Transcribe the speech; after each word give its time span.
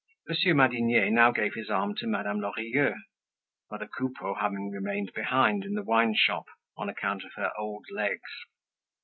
Monsieur 0.27 0.55
Madinier 0.55 1.11
now 1.11 1.31
gave 1.31 1.53
his 1.53 1.69
arm 1.69 1.93
to 1.97 2.07
Madame 2.07 2.39
Lorilleux, 2.39 2.95
mother 3.69 3.85
Coupeau 3.87 4.33
having 4.33 4.71
remained 4.71 5.13
behind 5.13 5.63
in 5.63 5.75
the 5.75 5.83
wineshop 5.83 6.47
on 6.75 6.89
account 6.89 7.23
of 7.23 7.33
her 7.35 7.51
old 7.55 7.85
legs. 7.91 8.45